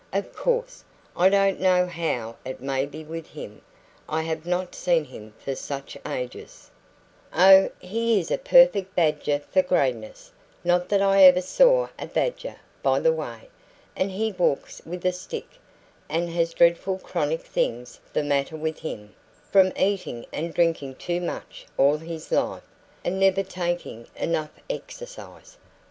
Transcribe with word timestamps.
Of 0.11 0.33
course, 0.35 0.83
I 1.15 1.29
don't 1.29 1.59
know 1.59 1.85
how 1.85 2.35
it 2.43 2.59
may 2.59 2.87
be 2.87 3.03
with 3.03 3.27
him; 3.27 3.61
I 4.09 4.23
have 4.23 4.47
not 4.47 4.73
seen 4.73 5.05
him 5.05 5.35
for 5.37 5.53
such 5.53 5.95
ages" 6.07 6.71
"Oh, 7.35 7.69
he 7.79 8.19
is 8.19 8.31
a 8.31 8.39
perfect 8.39 8.95
badger 8.95 9.37
for 9.51 9.61
greyness 9.61 10.31
not 10.63 10.89
that 10.89 11.03
I 11.03 11.21
ever 11.25 11.39
saw 11.43 11.89
a 11.99 12.07
badger, 12.07 12.55
by 12.81 12.99
the 12.99 13.13
way. 13.13 13.47
And 13.95 14.09
he 14.09 14.31
walks 14.31 14.81
with 14.87 15.05
a 15.05 15.11
stick, 15.11 15.45
and 16.09 16.31
has 16.31 16.55
dreadful 16.55 16.97
chronic 16.97 17.41
things 17.41 17.99
the 18.11 18.23
matter 18.23 18.55
with 18.55 18.79
him, 18.79 19.13
from 19.51 19.71
eating 19.77 20.25
and 20.33 20.51
drinking 20.51 20.95
too 20.95 21.21
much 21.21 21.67
all 21.77 21.97
his 21.97 22.31
life, 22.31 22.67
and 23.05 23.19
never 23.19 23.43
taking 23.43 24.07
enough 24.15 24.49
exercise. 24.67 25.57